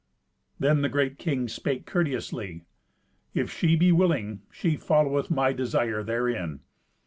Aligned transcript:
Then 0.59 0.81
the 0.81 0.89
great 0.89 1.19
king 1.19 1.47
spake 1.47 1.85
courteously, 1.85 2.63
"If 3.35 3.51
she 3.51 3.75
be 3.75 3.91
willing, 3.91 4.41
she 4.49 4.75
followeth 4.75 5.29
my 5.29 5.53
desire 5.53 6.01
therein. 6.01 6.61